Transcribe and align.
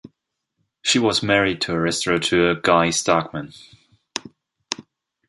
She 0.81 0.97
was 0.97 1.21
married 1.21 1.61
to 1.61 1.77
restaurateur 1.77 2.55
Guy 2.55 2.87
Starkman. 2.87 3.55